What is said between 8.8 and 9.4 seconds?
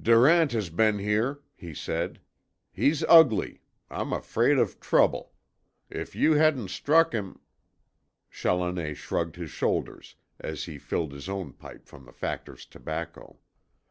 shrugged